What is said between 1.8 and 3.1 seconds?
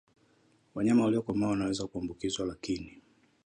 kuambukizwa lakini